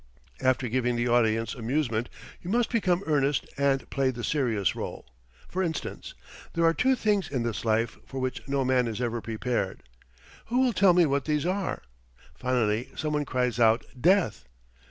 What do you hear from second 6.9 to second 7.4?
things